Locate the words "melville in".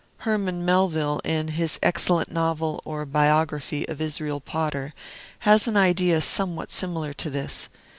0.65-1.49